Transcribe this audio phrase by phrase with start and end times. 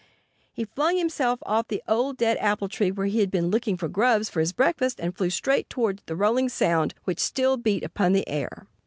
[0.51, 3.87] He flung himself off the old, dead apple tree where he had been looking for
[3.87, 8.13] grubs for his breakfast and flew straight towards the rolling sound which still beat upon
[8.13, 8.65] the air.